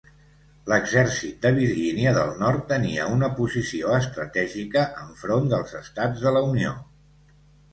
[0.71, 6.75] L'exèrcit de Virgínia del Nord tenia una posició estratègica enfront dels Estats de la Unió.